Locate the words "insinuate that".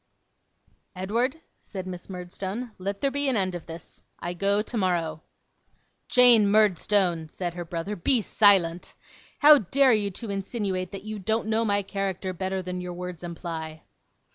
10.31-11.03